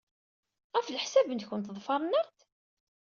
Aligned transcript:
Ɣef 0.75 0.87
leḥsab-nwent, 0.89 1.67
ḍefren-aɣ-d? 1.75 2.35